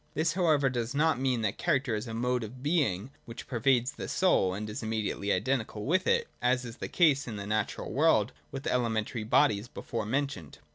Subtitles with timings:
[0.15, 3.93] This however does not mean that character is a mode of being which per vades
[3.95, 7.91] the soul and is immediately identical with it, as is the case in the natural
[7.93, 10.57] world with the elementary bodies before mentioned.